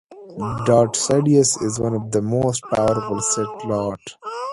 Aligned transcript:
Darth 0.65 0.93
Sidious 0.95 1.61
is 1.61 1.79
one 1.79 1.93
of 1.93 2.09
the 2.09 2.23
most 2.23 2.63
powerful 2.73 3.19
Sith 3.21 3.65
Lords. 3.65 4.17